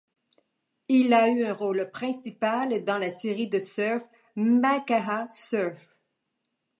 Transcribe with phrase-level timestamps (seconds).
[0.89, 4.01] Il a eu un rôle principal dans la série de surf
[4.35, 5.77] Makaha Surf.